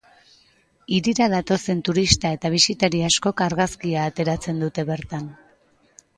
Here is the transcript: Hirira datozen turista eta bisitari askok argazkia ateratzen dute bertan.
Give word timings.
Hirira 0.95 1.27
datozen 1.33 1.83
turista 1.89 2.31
eta 2.39 2.51
bisitari 2.55 3.03
askok 3.11 3.45
argazkia 3.49 4.09
ateratzen 4.13 4.67
dute 4.67 4.89
bertan. 4.91 5.31